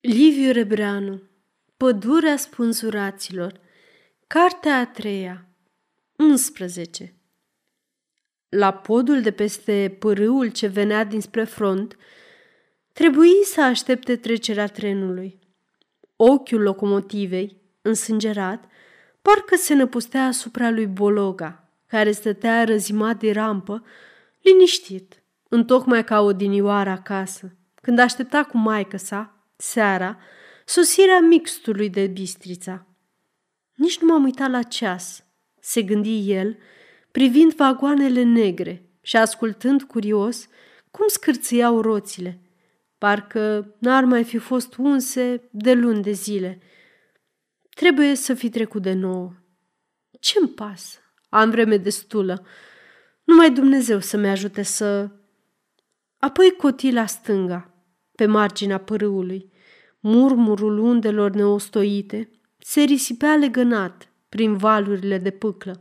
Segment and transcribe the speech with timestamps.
[0.00, 1.22] Liviu Rebreanu
[1.76, 3.60] Pădurea spânzuraților
[4.26, 5.46] Cartea a treia
[6.16, 7.14] 11
[8.48, 11.96] La podul de peste pârâul ce venea dinspre front,
[12.92, 15.38] trebuie să aștepte trecerea trenului.
[16.16, 18.64] Ochiul locomotivei, însângerat,
[19.22, 23.84] parcă se năpustea asupra lui Bologa, care stătea răzimat de rampă,
[24.40, 30.18] liniștit, întocmai ca o dinioară acasă, când aștepta cu maică sa, seara,
[30.64, 32.86] sosirea mixtului de bistrița.
[33.74, 35.24] Nici nu m-am uitat la ceas,
[35.60, 36.58] se gândi el,
[37.10, 40.48] privind vagoanele negre și ascultând curios
[40.90, 42.40] cum scârțâiau roțile.
[42.98, 46.60] Parcă n-ar mai fi fost unse de luni de zile.
[47.70, 49.32] Trebuie să fi trecut de nouă.
[50.20, 50.98] Ce-mi pasă?
[51.28, 52.46] Am vreme destulă.
[53.24, 55.10] Numai Dumnezeu să-mi ajute să...
[56.18, 57.74] Apoi coti la stânga,
[58.14, 59.52] pe marginea părâului.
[60.00, 65.80] Murmurul undelor neostoite se risipea legănat prin valurile de pâclă.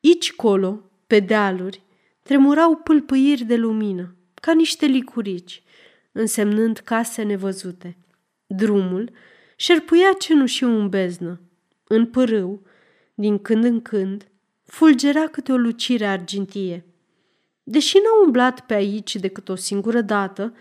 [0.00, 1.82] Ici colo, pe dealuri,
[2.22, 5.62] tremurau pâlpâiri de lumină, ca niște licurici,
[6.12, 7.96] însemnând case nevăzute.
[8.46, 9.10] Drumul
[9.56, 11.40] șerpuia cenușiu în beznă.
[11.84, 12.62] În pârâu,
[13.14, 14.28] din când în când,
[14.64, 16.84] fulgera câte o lucire argintie.
[17.62, 20.54] Deși n-a umblat pe aici decât o singură dată,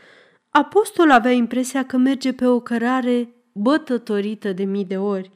[0.55, 5.31] Apostol avea impresia că merge pe o cărare bătătorită de mii de ori.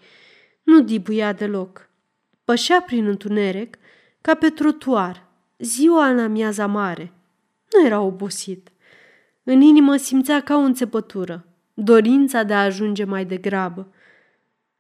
[0.64, 1.90] Nu dibuia deloc.
[2.44, 3.78] Pășea prin întuneric
[4.22, 7.14] ca pe trotuar, ziua în amiaza mare.
[7.72, 8.72] Nu era obosit.
[9.44, 13.94] În inimă simțea ca o înțepătură, dorința de a ajunge mai degrabă.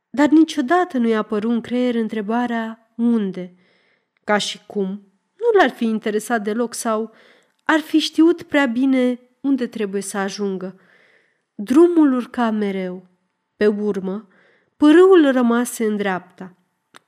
[0.09, 3.53] Dar niciodată nu i-a părut în creier întrebarea unde,
[4.23, 4.87] ca și cum
[5.35, 7.11] nu l-ar fi interesat deloc sau
[7.63, 10.79] ar fi știut prea bine unde trebuie să ajungă.
[11.55, 13.07] Drumul urca mereu.
[13.55, 14.27] Pe urmă,
[14.77, 16.55] pârâul rămase în dreapta.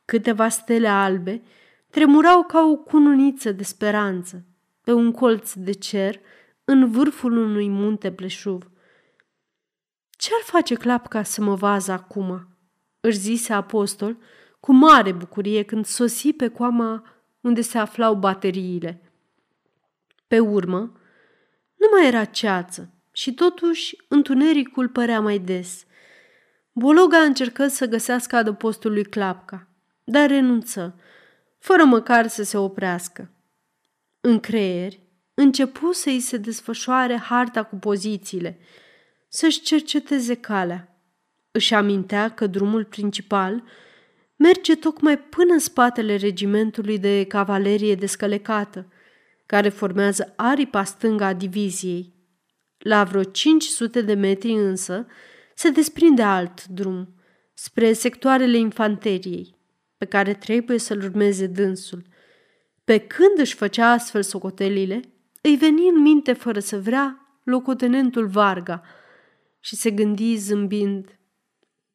[0.05, 1.41] Câteva stele albe
[1.89, 4.45] tremurau ca o cununiță de speranță
[4.81, 6.19] pe un colț de cer
[6.63, 8.71] în vârful unui munte pleșuv.
[10.09, 12.47] Ce-ar face clapca să mă vază acum?"
[12.99, 14.17] își zise apostol
[14.59, 17.03] cu mare bucurie când sosi pe coama
[17.41, 19.11] unde se aflau bateriile.
[20.27, 20.98] Pe urmă,
[21.79, 25.85] nu mai era ceață și totuși întunericul părea mai des.
[26.71, 29.67] Bologa încercă să găsească adăpostul lui Clapca,
[30.03, 30.99] dar renunță,
[31.59, 33.31] fără măcar să se oprească.
[34.21, 34.93] În creier,
[35.33, 38.59] începu să îi se desfășoare harta cu pozițiile,
[39.27, 41.01] să-și cerceteze calea.
[41.51, 43.63] Își amintea că drumul principal
[44.35, 48.85] merge tocmai până în spatele regimentului de cavalerie descălecată–
[49.49, 52.13] care formează aripa stângă a diviziei.
[52.77, 55.05] La vreo 500 de metri însă
[55.55, 57.15] se desprinde alt drum,
[57.53, 59.55] spre sectoarele infanteriei,
[59.97, 62.03] pe care trebuie să-l urmeze dânsul.
[62.83, 64.99] Pe când își făcea astfel socotelile,
[65.41, 68.83] îi veni în minte fără să vrea locotenentul Varga
[69.59, 71.19] și se gândi zâmbind.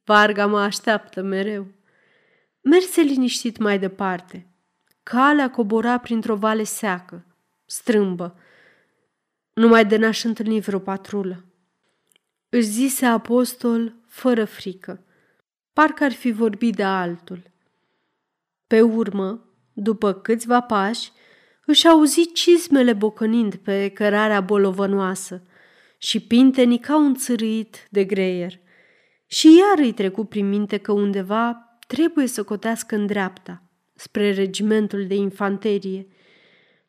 [0.05, 1.67] Varga mă așteaptă mereu.
[2.61, 4.47] Merse liniștit mai departe.
[5.03, 7.27] Calea cobora printr-o vale seacă
[7.67, 8.39] strâmbă.
[9.53, 11.45] Numai de n-aș întâlni vreo patrulă.
[12.49, 15.05] Își zise apostol fără frică.
[15.73, 17.43] Parcă ar fi vorbit de altul.
[18.67, 21.13] Pe urmă, după câțiva pași,
[21.67, 25.43] își auzi cizmele bocănind pe cărarea bolovănoasă
[25.99, 28.59] și pintenii ca un țârâit de greier.
[29.27, 33.63] Și iar îi trecu prin minte că undeva trebuie să cotească în dreapta,
[33.95, 36.07] spre regimentul de infanterie–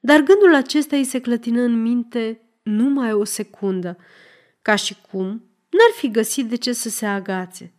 [0.05, 3.97] dar gândul acesta îi se clătină în minte numai o secundă,
[4.61, 5.27] ca și cum
[5.69, 7.73] n-ar fi găsit de ce să se agațe.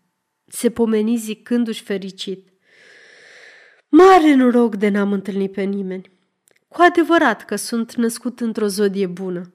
[0.47, 2.49] Se pomeni zicându-și fericit.
[3.89, 6.11] Mare noroc de n-am întâlnit pe nimeni.
[6.69, 9.55] Cu adevărat că sunt născut într-o zodie bună.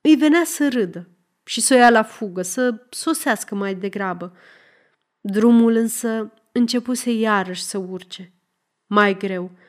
[0.00, 1.08] Îi venea să râdă
[1.44, 4.36] și să o ia la fugă, să sosească mai degrabă.
[5.20, 8.32] Drumul însă începuse iarăși să urce.
[8.86, 9.50] Mai greu–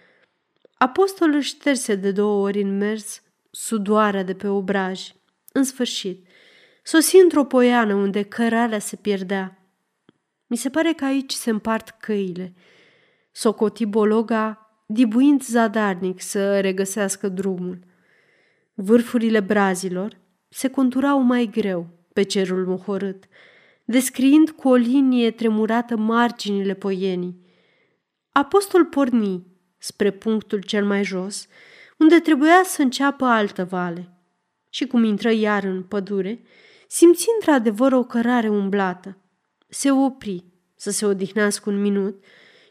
[0.83, 3.21] Apostolul șterse de două ori în mers
[3.51, 5.12] sudoarea de pe obraj.
[5.51, 6.27] În sfârșit,
[6.83, 9.57] sosi într-o poiană unde cărarea se pierdea.
[10.47, 12.53] Mi se pare că aici se împart căile.
[13.31, 17.80] Socoti Bologa, dibuind zadarnic să regăsească drumul.
[18.74, 20.18] Vârfurile brazilor
[20.50, 23.24] se conturau mai greu pe cerul mohorât,
[23.85, 27.41] descriind cu o linie tremurată marginile poienii.
[28.31, 29.52] Apostol porni,
[29.83, 31.47] spre punctul cel mai jos,
[31.97, 34.09] unde trebuia să înceapă altă vale.
[34.69, 36.41] Și cum intră iar în pădure,
[36.88, 39.18] simți într-adevăr o cărare umblată.
[39.68, 40.44] Se opri
[40.75, 42.24] să se odihnească un minut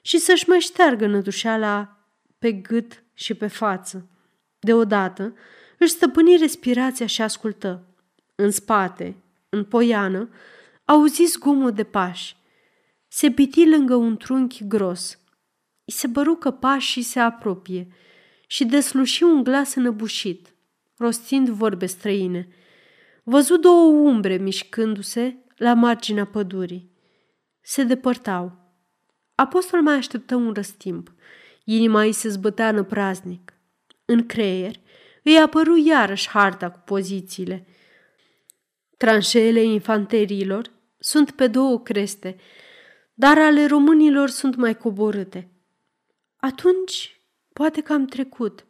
[0.02, 1.98] și să-și mai șteargă nădușeala
[2.38, 4.08] pe gât și pe față.
[4.58, 5.34] Deodată
[5.78, 7.86] își stăpâni respirația și ascultă.
[8.34, 9.16] În spate,
[9.48, 10.28] în poiană,
[10.84, 12.36] auzi zgomot de pași.
[13.08, 15.21] Se piti lângă un trunchi gros.
[15.92, 17.88] I se băru că pașii se apropie
[18.46, 20.54] și desluși un glas înăbușit,
[20.96, 22.48] rostind vorbe străine.
[23.22, 26.90] Văzu două umbre mișcându-se la marginea pădurii.
[27.60, 28.58] Se depărtau.
[29.34, 31.12] Apostol mai așteptă un răstimp.
[31.64, 33.52] Inima îi se zbătea praznic.
[34.04, 34.74] În creier
[35.22, 37.66] îi apăru iarăși harta cu pozițiile.
[38.96, 42.36] Tranșeele infanteriilor sunt pe două creste,
[43.14, 45.51] dar ale românilor sunt mai coborâte.
[46.44, 47.20] Atunci,
[47.52, 48.66] poate că am trecut.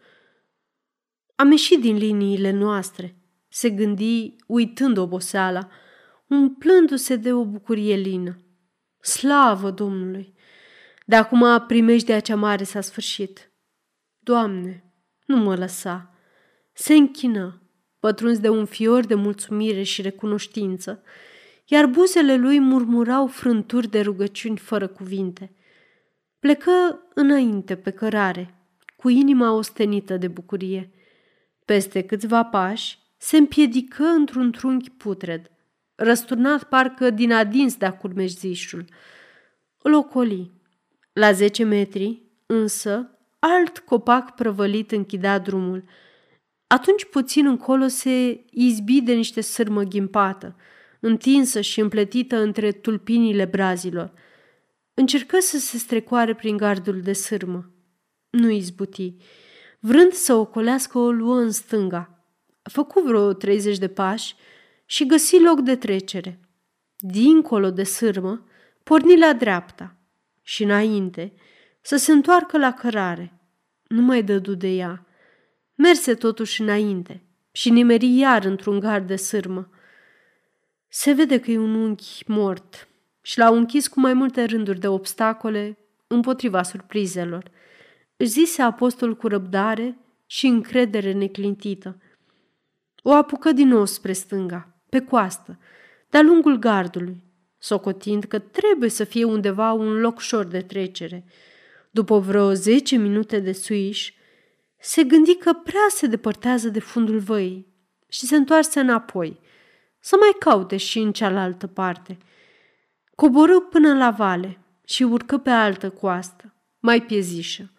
[1.35, 3.17] Am ieșit din liniile noastre,
[3.49, 5.69] se gândi uitând oboseala,
[6.27, 8.39] umplându-se de o bucurie lină.
[9.01, 10.35] Slavă Domnului!
[11.07, 13.53] De acum primejdea cea mare s-a sfârșit.
[14.19, 14.95] Doamne,
[15.27, 16.15] nu mă lăsa.
[16.73, 17.63] Se închină,
[17.99, 21.03] pătruns de un fior de mulțumire și recunoștință,
[21.67, 25.57] iar buzele lui murmurau frânturi de rugăciuni fără cuvinte.
[26.43, 28.55] Plecă înainte pe cărare,
[28.97, 30.91] cu inima ostenită de bucurie.
[31.65, 35.51] Peste câțiva pași, se împiedică într-un trunchi putred,
[35.95, 38.85] răsturnat parcă din adins de-a curmeșzișul.
[39.79, 40.51] Îl ocoli.
[41.13, 45.85] La zece metri, însă, alt copac prăvălit închidea drumul.
[46.67, 50.57] Atunci puțin încolo se izbi de niște sârmă ghimpată,
[51.01, 54.13] întinsă și împletită între tulpinile brazilor.
[54.95, 57.71] Încercă să se strecoare prin gardul de sârmă.
[58.31, 59.17] Nu izbuti.
[59.81, 62.27] Vrând să ocolească, o luă în stânga.
[62.63, 64.35] Făcu vreo 30 de pași
[64.85, 66.41] și găsi loc de trecere.
[66.97, 68.47] Dincolo de sârmă,
[68.83, 69.97] porni la dreapta
[70.43, 71.33] și înainte
[71.81, 73.41] să se întoarcă la cărare.
[73.87, 75.07] Nu mai dădu de ea.
[75.75, 77.23] Merse totuși înainte
[77.53, 79.71] și nimeri iar într-un gard de sârmă.
[80.89, 82.89] Se vede că e un unchi mort
[83.23, 87.51] și l-au închis cu mai multe rânduri de obstacole împotriva surprizelor.
[88.17, 91.97] Își zise apostol cu răbdare și încredere neclintită.
[93.03, 95.59] O apucă din nou spre stânga, pe coastă,
[96.09, 97.23] de-a lungul gardului,
[97.59, 101.25] socotind că trebuie să fie undeva un loc șor de trecere.
[101.91, 104.13] După vreo zece minute de suiș,
[104.79, 107.67] se gândi că prea se depărtează de fundul văii
[108.09, 109.41] și se întoarse înapoi,
[110.01, 112.19] să mai caute și în cealaltă parte.
[113.15, 117.73] Coborâ până la vale și urcă pe altă coastă, mai piezișă.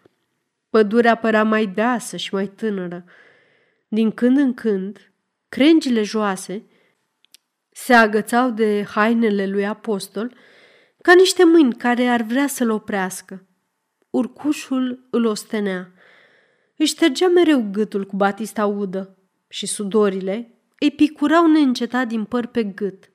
[0.70, 3.04] Pădurea părea mai deasă și mai tânără.
[3.88, 5.12] Din când în când,
[5.48, 6.64] crengile joase
[7.70, 10.34] se agățau de hainele lui apostol
[11.02, 13.46] ca niște mâini care ar vrea să-l oprească.
[14.10, 15.92] Urcușul îl ostenea.
[16.76, 22.62] Își ștergea mereu gâtul cu batista udă și sudorile îi picurau neîncetat din păr pe
[22.62, 23.10] gât,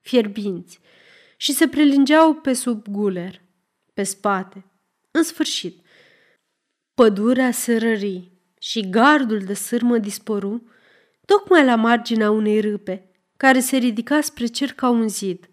[0.00, 0.80] fierbinți,
[1.36, 3.40] și se prelingeau pe sub guler,
[3.94, 4.64] pe spate.
[5.10, 5.84] În sfârșit,
[6.94, 10.68] pădurea se rări și gardul de sârmă dispăru
[11.26, 15.48] tocmai la marginea unei râpe, care se ridica spre cer ca un zid.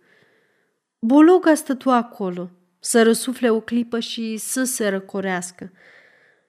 [1.00, 5.72] Bologa stătua acolo, să răsufle o clipă și să se răcorească.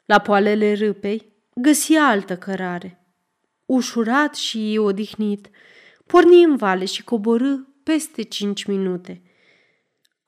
[0.04, 3.06] La poalele râpei găsi altă cărare.
[3.66, 5.50] Ușurat și odihnit,
[6.06, 9.22] porni în vale și coborâ peste cinci minute.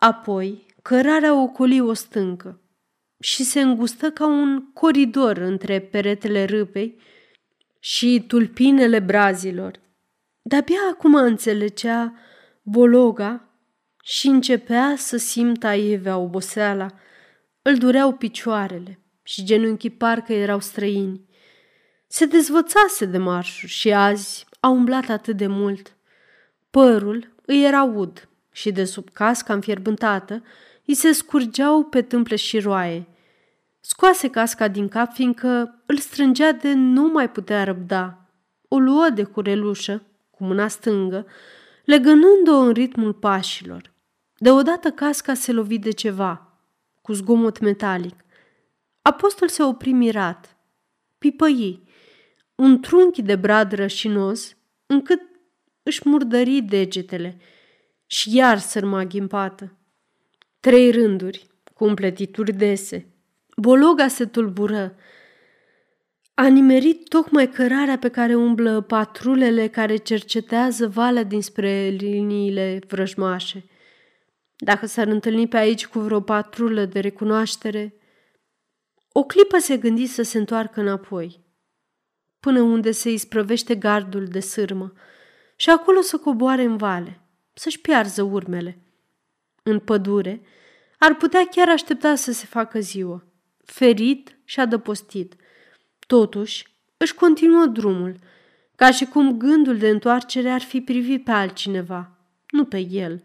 [0.05, 2.61] Apoi, cărarea ocoli o stâncă
[3.21, 7.01] și se îngustă ca un coridor între peretele râpei
[7.79, 9.81] și tulpinele brazilor.
[10.43, 12.15] De-abia acum înțelegea
[12.63, 13.49] Bologa
[14.03, 16.87] și începea să simtă aievea oboseala.
[17.63, 21.29] Îl dureau picioarele și genunchii parcă erau străini.
[22.07, 25.97] Se dezvățase de marșuri și azi a umblat atât de mult.
[26.71, 30.43] Părul îi era ud și de sub casca înfierbântată
[30.87, 33.07] îi se scurgeau pe tâmple și roaie.
[33.81, 38.29] Scoase casca din cap, fiindcă îl strângea de nu mai putea răbda.
[38.69, 41.27] O luă de curelușă, cu mâna stângă,
[41.85, 43.93] legănând-o în ritmul pașilor.
[44.37, 46.59] Deodată casca se lovi de ceva,
[47.03, 48.25] cu zgomot metalic.
[49.03, 50.57] Apostol se opri mirat.
[51.19, 51.83] Pipăi,
[52.55, 54.57] un trunchi de brad rășinos,
[54.87, 55.21] încât
[55.83, 57.39] își murdări degetele
[58.07, 59.77] și iar sărma ghimpată.
[60.61, 63.15] Trei rânduri, cu împletituri dese.
[63.57, 64.97] Bologa se tulbură.
[66.35, 73.65] A nimerit tocmai cărarea pe care umblă patrulele care cercetează valea dinspre liniile vrăjmașe.
[74.57, 77.95] Dacă s-ar întâlni pe aici cu vreo patrulă de recunoaștere,
[79.13, 81.45] o clipă se gândi să se întoarcă înapoi,
[82.41, 84.93] până unde se isprăvește gardul de sârmă
[85.57, 87.21] și acolo să coboare în vale,
[87.55, 88.79] să-și piarză urmele.
[89.63, 90.41] În pădure,
[90.99, 93.25] ar putea chiar aștepta să se facă ziua,
[93.65, 95.35] ferit și adăpostit.
[96.07, 98.17] Totuși, își continuă drumul,
[98.77, 102.11] ca și cum gândul de întoarcere ar fi privit pe altcineva,
[102.51, 103.23] nu pe el.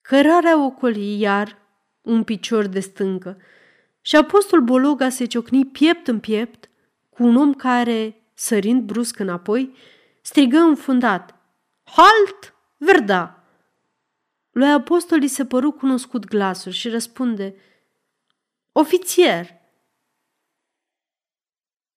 [0.00, 1.58] Cărarea ocoli iar
[2.00, 3.40] un picior de stâncă
[4.00, 6.68] și apostol Bologa se ciocni piept în piept
[7.10, 9.76] cu un om care, sărind brusc înapoi,
[10.20, 11.41] strigă înfundat.
[11.96, 12.54] Halt!
[12.76, 13.44] Verda!
[14.50, 17.54] Lui apostol se păru cunoscut glasul și răspunde
[18.72, 19.46] Ofițier!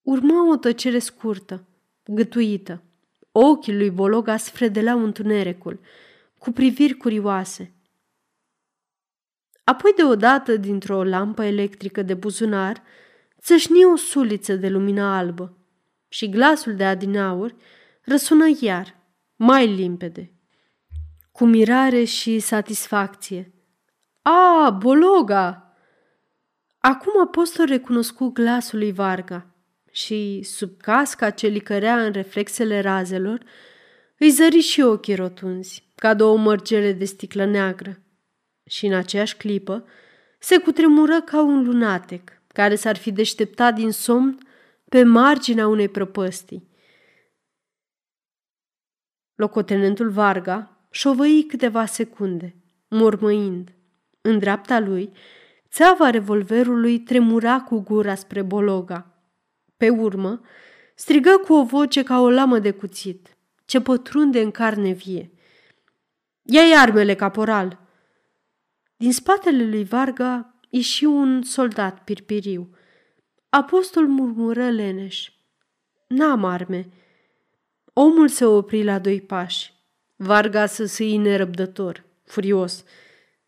[0.01, 1.65] Urma o tăcere scurtă,
[2.05, 2.83] gătuită.
[3.31, 5.79] Ochii lui Bologa sfredeleau întunericul,
[6.37, 7.73] cu priviri curioase.
[9.63, 12.83] Apoi deodată, dintr-o lampă electrică de buzunar,
[13.39, 15.57] țășni o suliță de lumină albă
[16.07, 17.55] și glasul de adinaur
[18.01, 19.03] răsună iar,
[19.35, 20.33] mai limpede,
[21.31, 23.53] cu mirare și satisfacție.
[24.21, 25.75] A, Bologa!
[26.79, 29.55] Acum apostol recunoscu glasul lui Varga
[29.91, 33.43] și, sub casca ce licărea în reflexele razelor,
[34.17, 37.99] îi zări și ochii rotunzi, ca două mărgele de sticlă neagră.
[38.65, 39.85] Și în aceeași clipă
[40.39, 44.37] se cutremură ca un lunatec care s-ar fi deșteptat din somn
[44.89, 46.67] pe marginea unei prăpăstii.
[49.35, 52.55] Locotenentul Varga șovăi câteva secunde,
[52.87, 53.73] mormăind.
[54.21, 55.11] În dreapta lui,
[55.69, 59.19] țeava revolverului tremura cu gura spre Bologa.
[59.77, 60.41] Pe urmă,
[60.95, 65.31] strigă cu o voce ca o lamă de cuțit, ce pătrunde în carne vie.
[66.41, 67.79] Ia-i armele, caporal!
[68.97, 72.69] Din spatele lui Varga ieși un soldat pirpiriu.
[73.49, 75.31] Apostol murmură leneș.
[76.07, 76.89] N-am arme.
[77.97, 79.73] Omul se opri la doi pași.
[80.15, 82.83] Varga să sâi nerăbdător, furios.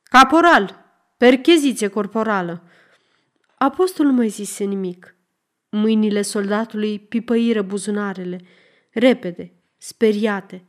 [0.03, 0.85] Caporal!
[1.17, 2.63] Percheziție corporală!
[3.57, 5.15] Apostolul nu mai zise nimic.
[5.69, 8.41] Mâinile soldatului pipăiră buzunarele,
[8.91, 10.65] repede, speriate.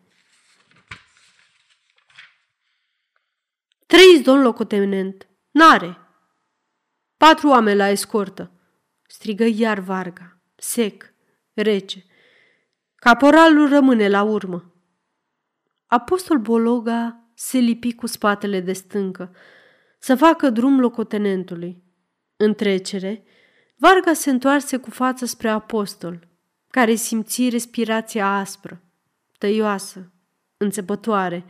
[3.87, 5.29] Trăiți, domn locotenent!
[5.51, 5.99] N-are!
[7.17, 8.51] Patru oameni la escortă!
[9.07, 11.13] Strigă iar Varga, sec,
[11.53, 12.08] rece.
[13.01, 14.73] Caporalul rămâne la urmă.
[15.87, 19.35] Apostol Bologa se lipi cu spatele de stâncă,
[19.99, 21.83] să facă drum locotenentului.
[22.37, 23.25] În trecere,
[23.77, 26.29] Varga se întoarse cu fața spre apostol,
[26.71, 28.83] care simți respirația aspră,
[29.39, 30.13] tăioasă,
[30.57, 31.45] înțepătoare.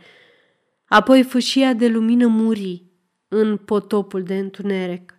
[0.85, 2.85] Apoi fâșia de lumină muri
[3.27, 5.18] în potopul de întuneric.